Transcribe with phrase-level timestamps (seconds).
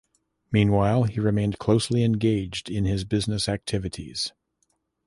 [0.51, 4.33] Meanwhile he remained closely engaged in his business activities.